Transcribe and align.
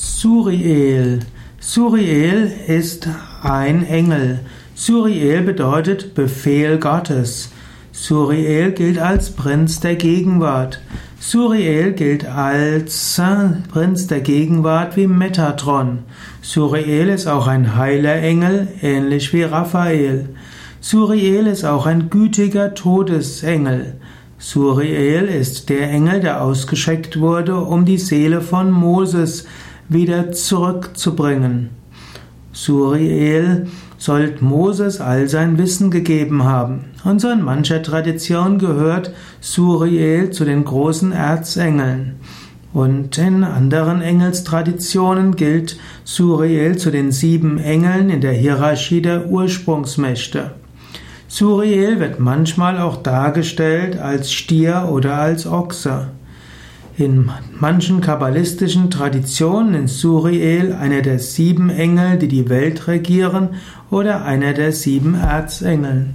Suriel. 0.00 1.18
Suriel 1.58 2.52
ist 2.68 3.08
ein 3.42 3.84
Engel. 3.84 4.38
Suriel 4.76 5.42
bedeutet 5.42 6.14
Befehl 6.14 6.78
Gottes. 6.78 7.50
Suriel 7.90 8.70
gilt 8.70 9.00
als 9.00 9.32
Prinz 9.32 9.80
der 9.80 9.96
Gegenwart. 9.96 10.80
Suriel 11.18 11.94
gilt 11.94 12.24
als 12.26 13.20
Prinz 13.72 14.06
der 14.06 14.20
Gegenwart 14.20 14.96
wie 14.96 15.08
Metatron. 15.08 16.04
Suriel 16.42 17.08
ist 17.08 17.26
auch 17.26 17.48
ein 17.48 17.76
heiler 17.76 18.22
Engel, 18.22 18.68
ähnlich 18.80 19.32
wie 19.32 19.42
Raphael. 19.42 20.28
Suriel 20.80 21.48
ist 21.48 21.64
auch 21.64 21.86
ein 21.86 22.08
gütiger 22.08 22.72
Todesengel. 22.74 23.96
Suriel 24.38 25.24
ist 25.24 25.68
der 25.68 25.90
Engel, 25.90 26.20
der 26.20 26.40
ausgeschickt 26.40 27.18
wurde, 27.18 27.56
um 27.56 27.84
die 27.84 27.98
Seele 27.98 28.42
von 28.42 28.70
Moses 28.70 29.44
wieder 29.88 30.32
zurückzubringen. 30.32 31.70
Suriel 32.52 33.68
soll 33.98 34.34
Moses 34.40 35.00
all 35.00 35.28
sein 35.28 35.58
Wissen 35.58 35.90
gegeben 35.90 36.44
haben. 36.44 36.86
Und 37.04 37.20
so 37.20 37.30
in 37.30 37.42
mancher 37.42 37.82
Tradition 37.82 38.58
gehört 38.58 39.12
Suriel 39.40 40.30
zu 40.30 40.44
den 40.44 40.64
großen 40.64 41.12
Erzengeln. 41.12 42.16
Und 42.72 43.16
in 43.16 43.44
anderen 43.44 44.02
Engelstraditionen 44.02 45.36
gilt 45.36 45.78
Suriel 46.04 46.76
zu 46.76 46.90
den 46.90 47.12
sieben 47.12 47.58
Engeln 47.58 48.10
in 48.10 48.20
der 48.20 48.32
Hierarchie 48.32 49.02
der 49.02 49.26
Ursprungsmächte. 49.26 50.52
Suriel 51.28 51.98
wird 51.98 52.20
manchmal 52.20 52.78
auch 52.78 53.02
dargestellt 53.02 53.98
als 53.98 54.32
Stier 54.32 54.88
oder 54.90 55.14
als 55.14 55.46
Ochse. 55.46 56.08
In 56.98 57.30
manchen 57.60 58.00
kabbalistischen 58.00 58.90
Traditionen 58.90 59.84
ist 59.84 60.00
Suriel 60.00 60.72
einer 60.72 61.00
der 61.00 61.20
sieben 61.20 61.70
Engel, 61.70 62.18
die 62.18 62.26
die 62.26 62.48
Welt 62.48 62.88
regieren, 62.88 63.50
oder 63.88 64.24
einer 64.24 64.52
der 64.52 64.72
sieben 64.72 65.14
Erzengel. 65.14 66.06